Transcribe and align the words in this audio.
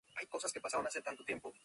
El 0.03 0.27
mandato 0.27 0.39
presidencial 0.39 0.81
dura 0.81 0.89
siete 0.89 1.09
años. 1.43 1.53